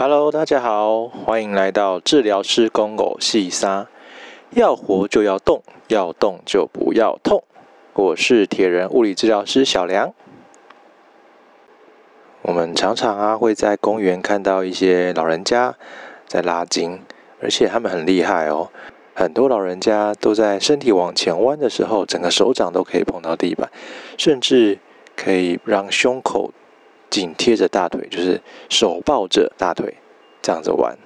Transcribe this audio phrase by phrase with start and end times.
[0.00, 3.88] Hello，大家好，欢迎来到治疗师公狗细沙。
[4.50, 7.42] 要活就要动，要动就不要痛。
[7.94, 10.14] 我是铁人物理治疗师小梁。
[12.42, 15.74] 我们常常啊会在公园看到一些老人家
[16.28, 17.02] 在拉筋，
[17.42, 18.70] 而且他们很厉害哦。
[19.14, 23.68] 很多老人家都在身体往前弯的时候，整个手掌都可以碰到地板，
[24.16, 24.78] 甚至
[25.16, 26.52] 可以让胸口。
[27.10, 29.96] 紧贴着大腿，就是手抱着大腿
[30.42, 30.96] 这样子玩。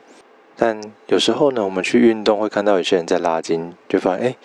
[0.57, 4.37] 但有时候呢，我们去运动会看到有些人在拉筋，就发现哎，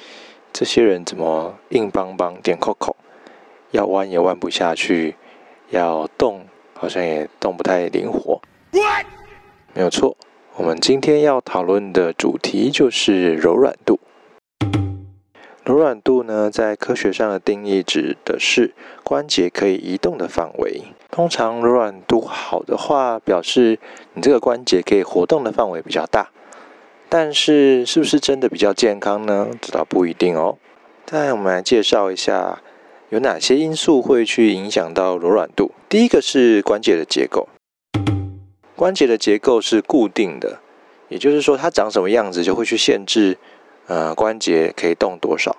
[0.54, 2.96] 这些人怎么硬邦邦、点扣扣，
[3.72, 5.16] 要弯也弯不下去，
[5.70, 8.42] 要动好像也动不太灵活。
[9.74, 10.18] 没有错，
[10.56, 14.00] 我们今天要讨论的主题就是柔软度。
[15.68, 18.74] 柔软度呢，在科学上的定义指的是
[19.04, 20.84] 关节可以移动的范围。
[21.12, 23.78] 通常柔软度好的话，表示
[24.14, 26.30] 你这个关节可以活动的范围比较大。
[27.10, 29.50] 但是，是不是真的比较健康呢？
[29.60, 30.58] 这倒不一定哦。
[31.06, 32.62] 再我们来介绍一下，
[33.10, 35.74] 有哪些因素会去影响到柔软度。
[35.90, 37.50] 第一个是关节的结构，
[38.74, 40.60] 关节的结构是固定的，
[41.10, 43.38] 也就是说，它长什么样子就会去限制。
[43.88, 45.56] 呃，关节可以动多少？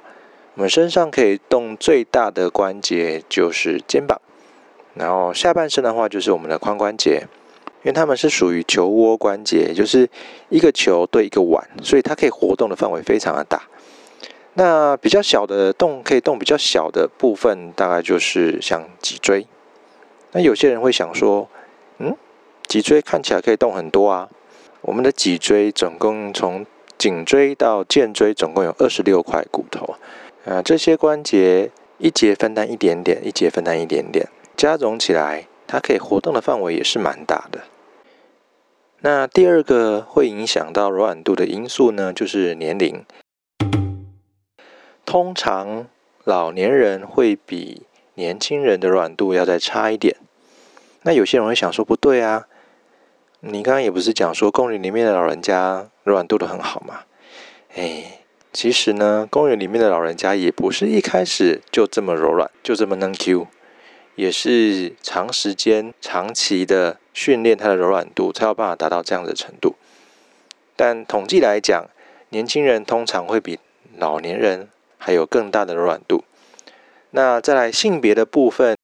[0.54, 4.20] 我们身上可以动最大的关节就是肩膀，
[4.94, 7.26] 然后下半身的话就是我们的髋关节，
[7.82, 10.10] 因为它们是属于球窝关节，就是
[10.48, 13.62] 一个球对一个碗，所以它可以活动的范围非常的大。
[14.54, 19.46] 那比较小的动可以动比较小的部分，大概就是像脊椎。
[20.32, 21.48] 那有些人会想说，
[21.98, 22.16] 嗯，
[22.66, 24.28] 脊椎看起来可以动很多啊。
[24.80, 26.66] 我们的脊椎总共从
[26.98, 29.94] 颈椎到肩椎总共有二十六块骨头，
[30.44, 37.60] 啊，这些关节一节分担一点点，一节分担一点点，加总起来，它可以活动的范围也是蛮大的。
[39.00, 43.04] 那第二个会影响到柔软度的因素呢，就是年龄。
[45.06, 45.86] 通常
[46.24, 47.82] 老年人会比
[48.14, 50.16] 年轻人的软度要再差一点。
[51.02, 52.47] 那有些人会想说，不对啊。
[53.40, 57.02] 你刚刚也不是讲说公园里面的老人家柔软度都很好嘛？
[57.76, 58.20] 哎，
[58.52, 63.46] 其实呢，公园里面的老人家也不是一开始就这么柔软，就这么能 Q，
[64.16, 69.76] 也是长时间、长期的训练他的柔软度，才有办法达到这样的程度。
[70.74, 71.86] 但统计来讲，
[72.30, 73.60] 年轻人通常会比
[73.96, 76.24] 老年人还有更大的柔软度。
[77.10, 78.76] 那再来性别的部分，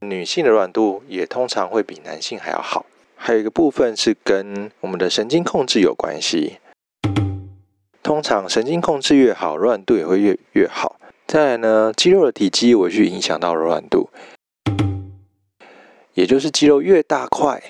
[0.00, 2.86] 女性的软度也通常会比男性还要好。
[3.26, 6.58] 还有一个部分是跟我们的神经控制有关系。
[8.02, 11.00] 通常神经控制越好，柔软度也会越越好。
[11.26, 14.10] 再来呢，肌肉的体积会去影响到柔软度，
[16.12, 17.62] 也就是肌肉越大块，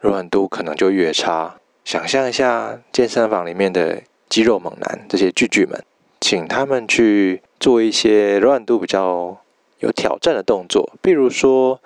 [0.00, 1.56] 柔软度可能就越差。
[1.86, 5.82] 想象一下健身房里面的肌肉猛男这些巨巨们，
[6.20, 9.38] 请他们去做一些柔软度比较
[9.78, 11.80] 有挑战的动作，比如说。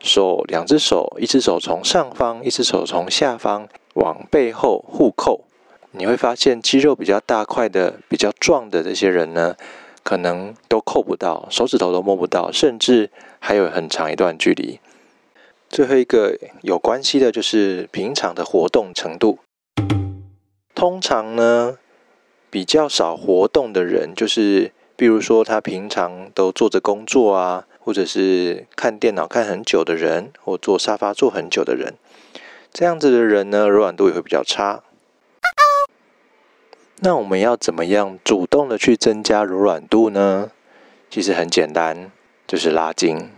[0.00, 5.44] 手两只手，一只手从上方，一只手从下方往背后互扣，
[5.92, 9.56] 你会发现肌肉比较大块的、比较壮的这些人呢，
[10.02, 14.80] 可能都扣不到，手指头都摸不到，甚至还有很长一段距离。
[15.68, 19.38] 最后一个有关系的就是平常的活动程度。
[20.74, 21.76] 通常呢，
[22.48, 27.64] 比较少活动的人，就是比如说他平常都坐着工作啊。
[27.82, 31.94] 或者是看电脑看很久的人，或坐沙发坐很久的人，
[32.70, 34.82] 这样子的人呢，柔软度也会比较差。
[36.98, 40.50] 那我们要怎么样主动的去增加柔软度呢？
[41.08, 42.12] 其实很简单，
[42.46, 43.30] 就是拉筋、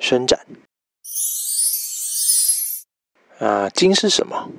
[0.00, 0.40] 伸展。
[3.38, 4.50] 啊，筋是什么？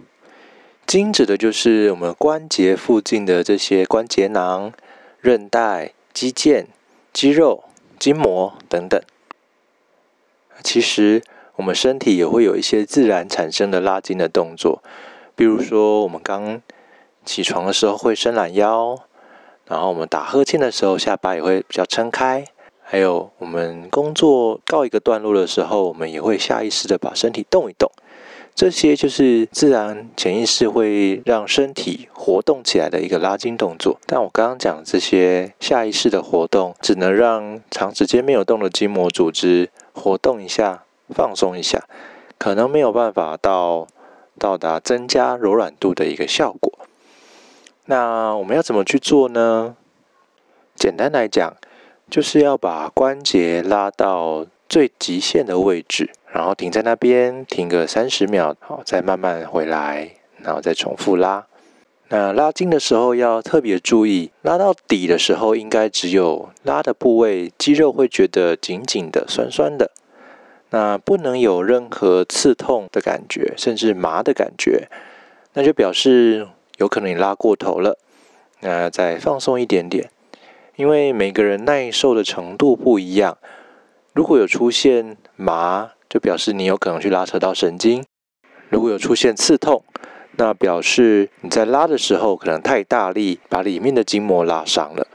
[0.88, 4.72] 筋指的就是我们关节附近的这些关节囊、
[5.20, 6.68] 韧带、肌腱、
[7.12, 7.66] 肌肉、
[8.00, 9.02] 筋膜等等。
[10.64, 11.22] 其实
[11.58, 14.82] 我们身体也会有一些自然产生的拉筋的动作，
[15.36, 16.62] 比如说我们刚
[17.26, 18.98] 起床的时候会伸懒腰，
[19.68, 22.46] 然后我们打呵欠的时候下巴也会比较撑开，
[22.82, 27.92] 还有我们工作告一个段落的时候，我们也会下意识的把身体动一动，
[28.56, 34.00] 这些就是自然潜意识会让身体活动起来的一个拉筋动作。
[34.08, 39.70] 但我刚刚讲这些下意识的活动，只能让长时间没有动的筋膜组织。
[39.94, 41.84] 活动一下，放松一下，
[42.38, 43.88] 可能没有办法到
[44.40, 46.72] 到达增加柔软度的一个效果。
[47.86, 49.76] 那我们要怎么去做呢？
[50.76, 51.56] 简单来讲，
[52.10, 61.46] 就是要把关节拉到最极限的位置，然后停在那边，停个三十秒，好，再慢慢回来，然后再重复拉。
[62.10, 69.90] 那拉筋的时候要特别注意，拉到底的时候，应该只有拉的部位肌肉会觉得紧紧的、酸酸的，
[70.70, 74.88] 那不能有任何刺痛的感觉，甚至麻的感觉，
[75.54, 76.48] 那就表示
[76.78, 77.98] 有可能你拉过头了。
[78.60, 80.10] 那再放松一点点，
[80.76, 83.38] 因为每个人耐受的程度不一样，
[84.16, 88.02] 如果有出现麻，就表示你有可能去拉扯到神经；
[88.70, 89.84] 如果有出现刺痛，
[90.38, 95.06] 那表示你在拉的时候可能太大力，把里面的筋膜拉伤了。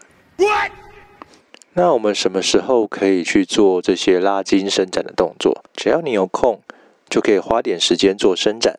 [1.73, 5.65] 那我们什么时候可以去做这些拉筋伸展的动作？
[5.75, 6.61] 只要你有空，
[7.09, 8.79] 就可以花点时间做伸展。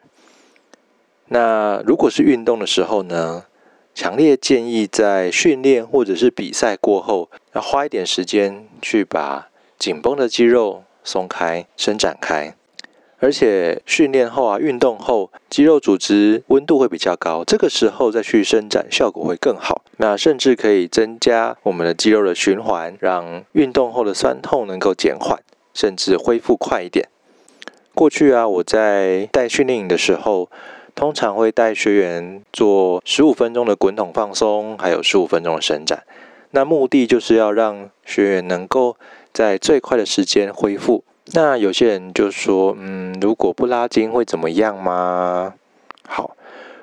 [1.30, 3.46] 那如果是运动的时候呢？
[3.94, 9.50] 强烈建议在训练或者是比赛过后，要花一点时间去把
[9.82, 12.54] 紧绷的肌肉松开、伸展开。
[13.18, 19.82] 而且训练后啊，运动后肌肉组织温度会比较高，这个时候再去伸展效果会更好。
[19.98, 25.40] 那甚至可以增加我们的肌肉的循环，让运动后的酸痛能够减缓，
[25.74, 27.10] 甚至恢复快一点。
[27.96, 30.52] 过去啊，我在带训练营的时候，
[30.94, 36.04] 通常会带学员做十五分钟的滚筒放松，还有十五分钟的伸展。
[36.54, 38.98] 那目的就是要让学员能够
[39.34, 41.04] 在最快的时间恢复。
[41.34, 45.54] 那有些人就说，嗯，如果不拉筋会怎么样吗？
[46.08, 46.36] 好，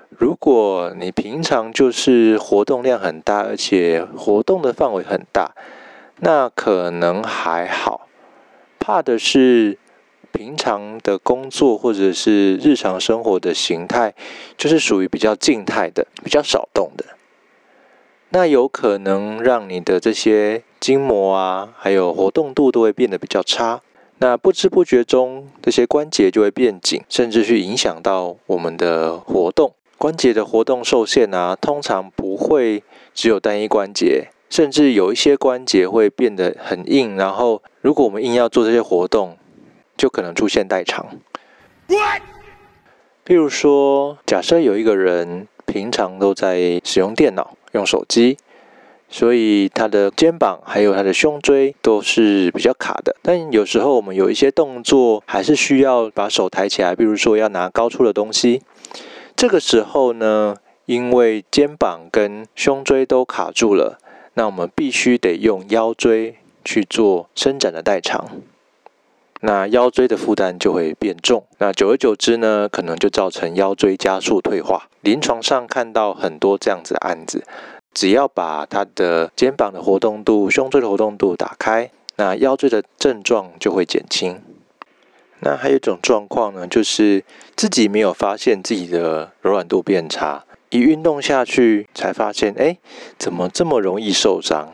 [0.09, 5.55] 如果你平常就是活动量很大，而且活动的范围很大，
[6.21, 8.09] 那可能还好。
[8.79, 9.77] 怕的是
[10.33, 14.15] 平常的工作或者是日常生活的形态，
[14.57, 17.05] 就是属于比较静态的、比较少动的，
[18.31, 23.81] 那有可能让你的这些筋膜啊，还有活动度都会变得比较差。
[24.19, 29.73] 那不知不觉中，这些关节就会变紧，甚至去影响到我们的活动。
[29.97, 32.83] 关节的活动受限啊，通常不会
[33.15, 37.17] 只有单一关节，甚至有一些关节会变得很硬。
[37.17, 39.37] 然后，如果我们硬要做这些活动，
[39.97, 41.07] 就可能出现代偿。
[41.89, 42.23] What?
[43.25, 48.37] 譬如说，假设有一个人平常都在使用电脑、用手机。
[49.11, 58.61] 所以他的肩膀还有他的胸椎都是比较卡的，但有时候我们有一些动作还是需要把手抬起来，比如说要拿高处的东西。
[59.35, 63.99] 这个时候呢，因为肩膀跟胸椎都卡住了，
[64.35, 68.27] 那我们必须得用腰椎去做伸展的代偿。
[69.41, 74.89] 那腰椎的负担就会变重，那久而久之呢，可能就造成腰椎加速退化。
[75.01, 77.45] 临床上看到很多这样子的案子。
[77.95, 84.41] 只要把他的肩膀的活动度、胸椎的活动度打开，那腰椎的症状就会减轻。
[85.41, 87.25] 那还有一种状况呢，就是
[87.57, 92.77] 自己没有发现自己的柔软度变差，一运动下去才发现，哎，
[93.19, 94.73] 怎么这么容易受伤？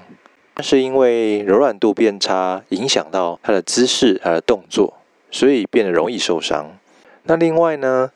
[0.57, 4.95] 那是因为柔软度变差，影响到他的姿势、他的动作，
[5.31, 6.79] 所以变得容易受伤。
[7.25, 8.11] 那另外呢，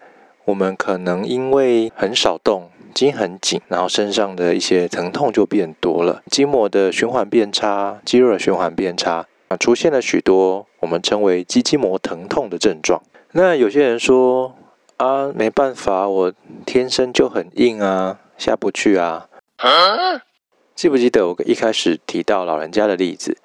[0.44, 2.70] 我们可能因为很少动。
[2.94, 13.00] 筋很紧，然后身上的一些疼痛就变多了，筋膜的循环变差，肌肉的循环变差，啊，出现了许多我们称为肌筋膜疼痛的症状。
[13.32, 14.56] 那有些人说
[14.96, 16.32] 啊，没办法，我
[16.66, 19.28] 天生就很硬啊，下不去啊。
[20.78, 23.36] 记不记得我一开始提到老人家的例子？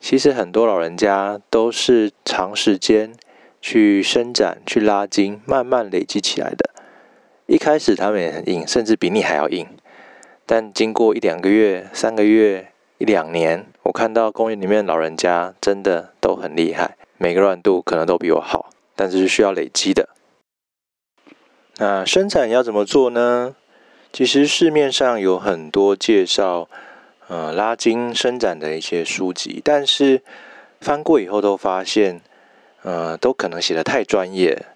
[0.00, 3.12] 其实很多老人家都是长时间
[3.60, 6.70] 去伸展、去拉筋，慢慢累积起来的。
[7.44, 9.68] 一开始他们也很硬，甚至比你还要硬。
[10.46, 20.08] 但经过一两个月、三个月、一两年，我看到公园里面老人家真的都很厉害，每个软度可能都比我好，但是是需要累积的。
[21.76, 23.54] 那伸展要怎么做呢？
[24.12, 26.68] 其实市面上有很多介绍，
[27.28, 30.22] 呃，拉筋伸展的一些书籍，但是
[30.80, 32.20] 翻过以后都发现，
[32.82, 34.66] 呃，都可能写的太专业。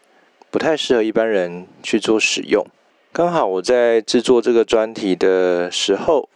[0.50, 2.64] 不太适合一般人去做使用。
[3.12, 6.28] 刚好我在制作这个专题的时候，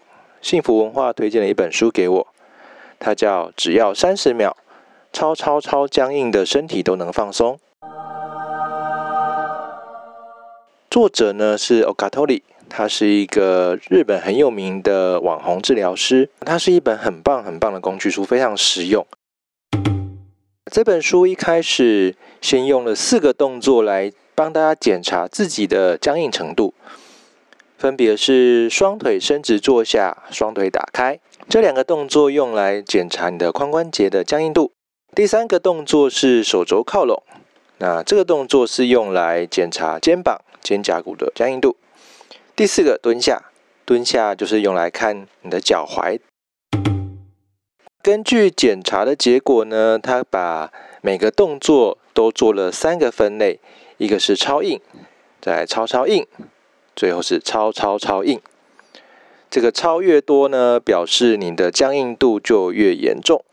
[0.43, 2.26] 幸福文化推荐了一本书给我，
[2.99, 4.57] 它叫《只要三十秒，
[5.12, 7.55] 超超超僵硬的身体都能放松》。
[10.90, 16.30] 作者呢是 Okatori，他是一个日本很有名的网红治疗师。
[16.40, 19.06] 它是一本很棒很棒的工具书，非常实用。
[20.70, 26.75] 这本书一开始先用了四个动作来帮大家检查自己的僵硬程度，
[27.78, 31.18] 分别是双腿伸直坐下，双腿打开。
[31.48, 34.72] 这两个动作用来检查你的髋关节的僵硬度。
[35.14, 37.22] 第三个动作是手肘靠拢，
[37.78, 41.76] 那这个动作是用来检查肩膀、肩胛骨的僵硬度。
[42.58, 43.52] 第四个蹲下，
[43.84, 46.18] 蹲下就是用来看你的脚踝。
[48.02, 53.60] 根据检查的结果呢，他把每个动作都做了三个分类，
[53.98, 54.80] 一个是超硬，
[55.40, 56.26] 再超超硬，
[56.96, 58.40] 最后是超超超硬。
[59.48, 63.44] 这个超越多呢，表示你的僵硬度就越严重。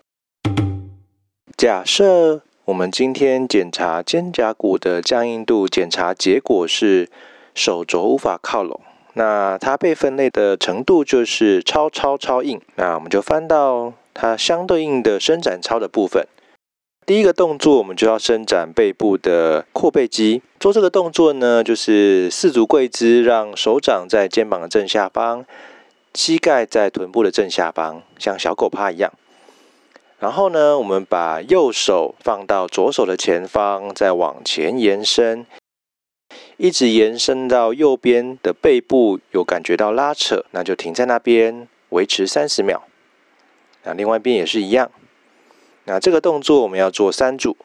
[1.55, 7.07] 假设我们今天检查肩胛骨的僵硬度，检查结果是
[7.53, 8.81] 手肘无法靠拢，
[9.15, 12.61] 那它被分类的程度就是超超超硬。
[12.75, 13.91] 那我们就翻到。
[14.17, 16.25] 它相对应的伸展操的部分，
[17.05, 20.41] 第一个动作我们就要伸展背部的阔背肌。
[20.57, 25.43] 做这个动作呢，就是四足跪姿，让手掌在肩膀的正下方，
[26.13, 29.11] 膝盖在臀部的正下方，像小狗趴一样。
[30.19, 35.45] 然后呢，我们把右手放到左手的前方，再往前延伸，
[36.57, 42.83] 一直延伸到右边的背部有感觉到拉扯，那就停在那边，维持三十秒。
[43.83, 44.89] 那另外一边也是一样。
[45.83, 47.57] 那这个动作我们要做三组。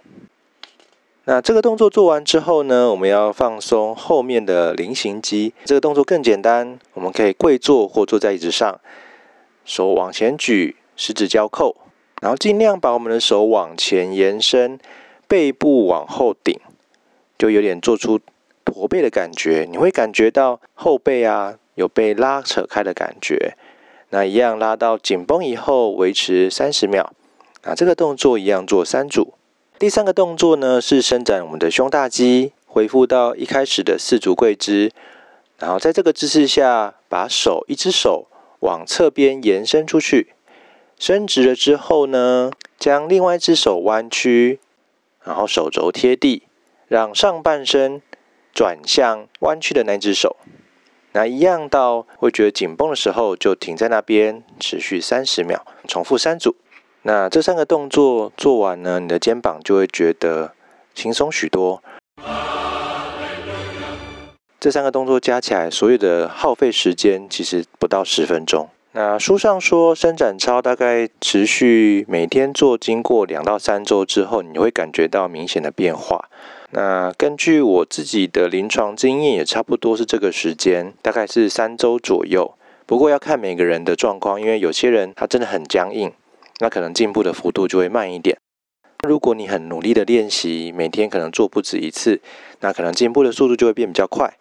[1.25, 5.55] 那这个动作做完之后呢，我们要放松后面的菱形肌。
[5.65, 8.81] 这个动作更简单，我们可以跪坐或坐在椅子上，
[9.65, 11.77] 手往前举，十指交扣，
[12.21, 14.81] 然后尽量把我们的手往前延伸，
[15.29, 16.59] 背部往后顶，
[17.39, 18.19] 就有点做出
[18.71, 19.67] 驼背的感觉。
[19.71, 23.57] 你会感觉到后背啊有被拉扯开的感觉。
[24.11, 27.13] 那一样拉到紧绷以后，维持三十秒。
[27.63, 29.35] 那，这个动作一样做三组。
[29.79, 34.91] 第三个动作呢是伸展我们的胸大肌，恢复到一开始的四足跪姿。
[35.59, 38.27] 然后在这个姿势下，把手一只手
[38.61, 40.35] 往侧边延伸出去，
[40.99, 44.59] 伸直了之后呢，将另外一只手弯曲，
[45.23, 46.43] 然后手肘贴地，
[46.89, 48.03] 让上半身
[48.55, 50.37] 转向弯曲的那只手。
[51.13, 56.55] 那一样到会觉得紧绷的时候，就停在那边，持续三十秒，重复三组。
[57.03, 60.55] 那这三个动作做完呢，你的肩膀就会觉得
[60.95, 61.83] 轻松许多。
[64.61, 68.69] 这三个动作加起来，所有的耗费时间其实不到十分钟。
[68.93, 76.29] 那书上说，伸展操大概持续每天做，经过两到三周之后，你会感觉到明显的变化。
[76.73, 82.53] 那根据我自己的临床经验，也差不多是这个时间，大概是三周左右。
[82.85, 86.13] 不过要看每个人的状况，因为有些人他真的很僵硬，
[86.59, 88.39] 那可能进步的幅度就会慢一点。
[89.07, 92.21] 如果你很努力的练习，每天可能做不止一次，
[92.59, 94.37] 那可能进步的速度就会变比较快。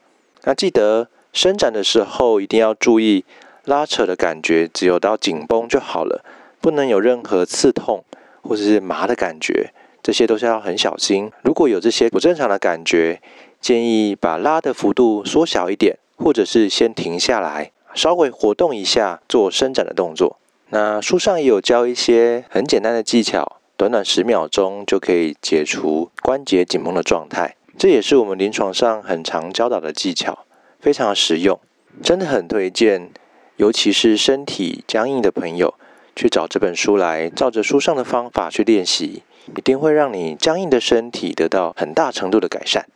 [0.46, 3.24] 那记得伸展的时候一定要注意
[3.70, 6.26] 拉扯的感觉，只有到紧绷就好了，
[6.60, 8.04] 不能有任何刺痛
[8.42, 9.72] 或者是麻的感觉。
[10.02, 11.32] 这些都是要很小心。
[11.44, 13.22] 如果有这些不正常的感觉，
[13.62, 20.40] 建议把拉的幅度缩小一点，或者是先停下来，稍微活动一下，做伸展的动作。
[20.70, 27.56] 那书上也有教一些很简单的技巧，短短十秒钟就可以解除关节紧绷的状态。
[27.78, 30.46] 这也是我们临床上很常教导的技巧，
[30.80, 31.60] 非常实用，
[32.02, 33.12] 真的很推荐。
[33.60, 35.74] 尤其是身体僵硬的朋友，
[36.16, 39.24] 去找这本书来，照着书上的方法去练习。
[39.58, 42.88] 一定会让你僵硬的身体得到很大程度的改善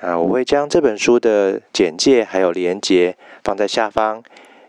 [0.00, 0.16] 啊！
[0.18, 4.22] 我会将这本书的简介还有连接放在下方，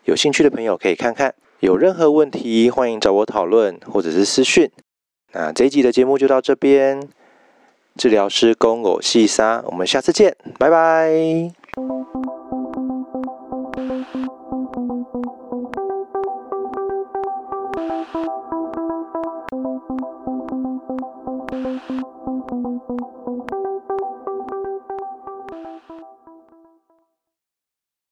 [0.03, 1.33] 有兴趣的朋友可以看看。
[1.61, 4.69] 有任何问题，欢迎找我讨论或者是私讯。
[5.31, 7.07] 那这一集的节目就到这边，
[7.95, 12.40] 治疗师公偶细沙，我们下次见，拜拜。